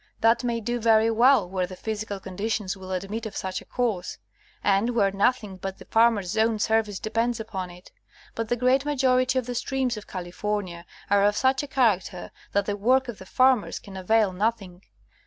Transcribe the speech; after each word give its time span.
That 0.21 0.43
may 0.43 0.59
do 0.61 0.79
very 0.79 1.11
well 1.11 1.47
where 1.47 1.67
the 1.67 1.75
physical 1.75 2.19
conditions 2.19 2.75
will 2.75 2.91
admit 2.91 3.27
of 3.27 3.37
such 3.37 3.61
a 3.61 3.65
course, 3.65 4.17
and 4.63 4.95
where 4.95 5.11
nothing 5.11 5.57
but 5.57 5.77
the 5.77 5.85
farmers' 5.85 6.35
own 6.35 6.57
service 6.57 6.97
depends 6.97 7.39
upon 7.39 7.69
it; 7.69 7.91
but 8.33 8.49
the 8.49 8.55
great 8.55 8.83
majority 8.83 9.37
of 9.37 9.45
the 9.45 9.53
streams 9.53 9.97
of 9.97 10.07
California 10.07 10.87
are 11.11 11.23
of 11.23 11.37
such 11.37 11.61
a 11.61 11.67
character 11.67 12.31
that 12.51 12.65
the 12.65 12.75
work 12.75 13.09
of 13.09 13.19
the 13.19 13.27
farmers 13.27 13.77
can 13.77 13.95
avail 13.95 14.33
nothing. 14.33 14.81